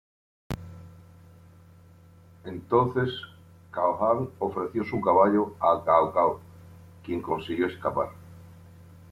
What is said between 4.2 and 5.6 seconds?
ofreció su caballo